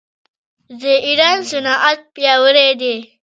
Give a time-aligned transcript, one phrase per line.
[0.81, 2.95] د ایران صنعت پیاوړی دی.